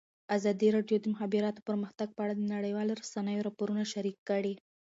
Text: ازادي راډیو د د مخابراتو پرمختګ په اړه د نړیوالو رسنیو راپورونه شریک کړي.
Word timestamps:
ازادي 0.37 0.67
راډیو 0.75 0.97
د 0.99 1.03
د 1.03 1.05
مخابراتو 1.13 1.65
پرمختګ 1.69 2.07
په 2.13 2.21
اړه 2.25 2.33
د 2.35 2.43
نړیوالو 2.53 2.97
رسنیو 3.01 3.45
راپورونه 3.47 3.83
شریک 3.93 4.17
کړي. 4.29 4.53